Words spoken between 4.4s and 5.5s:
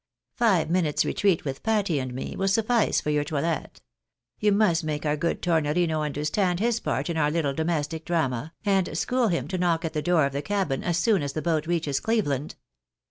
must make our good